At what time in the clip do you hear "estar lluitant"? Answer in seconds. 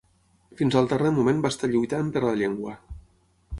1.55-2.11